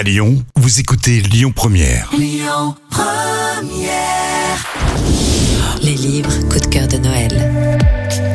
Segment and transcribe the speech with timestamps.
[0.00, 2.10] À Lyon, vous écoutez Lyon Première.
[5.82, 7.52] Les livres coup de cœur de Noël.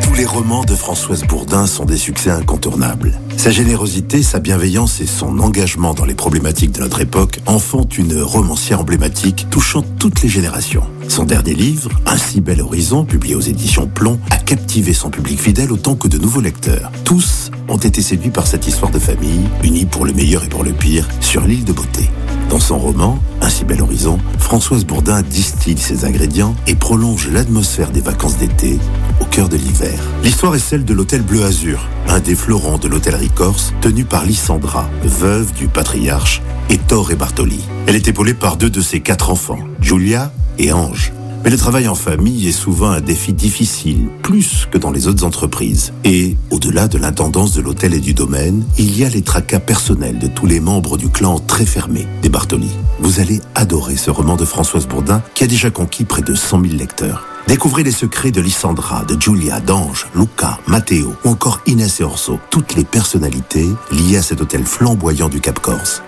[0.03, 3.19] Tous les romans de Françoise Bourdin sont des succès incontournables.
[3.37, 7.85] Sa générosité, sa bienveillance et son engagement dans les problématiques de notre époque en font
[7.85, 10.83] une romancière emblématique touchant toutes les générations.
[11.07, 15.41] Son dernier livre, Un si bel horizon, publié aux éditions Plomb, a captivé son public
[15.41, 16.91] fidèle autant que de nouveaux lecteurs.
[17.05, 20.63] Tous ont été séduits par cette histoire de famille, unie pour le meilleur et pour
[20.63, 22.09] le pire, sur l'île de beauté.
[22.49, 27.91] Dans son roman, Un si bel horizon, Françoise Bourdin distille ses ingrédients et prolonge l'atmosphère
[27.91, 28.79] des vacances d'été
[29.19, 29.99] au cœur de l'hiver.
[30.23, 34.25] L'histoire est celle de l'hôtel Bleu Azur, un des fleurons de l'hôtellerie corse, tenu par
[34.25, 36.79] Lysandra, veuve du patriarche, et
[37.11, 37.59] et Bartoli.
[37.87, 41.14] Elle est épaulée par deux de ses quatre enfants, Julia et Ange.
[41.45, 45.23] Mais le travail en famille est souvent un défi difficile, plus que dans les autres
[45.23, 45.93] entreprises.
[46.03, 50.17] Et, au-delà de l'intendance de l'hôtel et du domaine, il y a les tracas personnels
[50.17, 52.71] de tous les membres du clan très fermé des Bartoli.
[52.99, 56.61] Vous allez adorer ce roman de Françoise Bourdin qui a déjà conquis près de 100
[56.63, 57.27] 000 lecteurs.
[57.47, 62.39] Découvrez les secrets de Lysandra, de Julia, d'Ange, Luca, Matteo ou encore Inès et Orso,
[62.49, 66.01] toutes les personnalités liées à cet hôtel flamboyant du Cap Corse.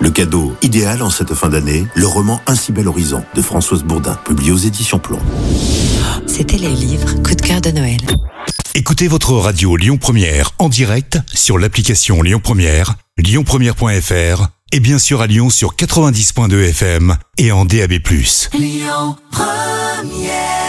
[0.00, 3.84] Le cadeau idéal en cette fin d'année, le roman Un si bel horizon de Françoise
[3.84, 5.20] Bourdin, publié aux éditions Plomb.
[6.26, 8.00] C'était les livres coup de cœur de Noël.
[8.74, 15.20] Écoutez votre radio Lyon Première en direct sur l'application Lyon Première, lyonpremière.fr et bien sûr
[15.20, 17.92] à Lyon sur 90.2 FM et en DAB+.
[18.54, 20.61] Lyon Première